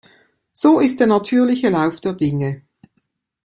So 0.51 0.79
ist 0.79 0.99
der 0.99 1.05
natürliche 1.05 1.69
Lauf 1.69 2.01
der 2.01 2.13
Dinge. 2.13 2.63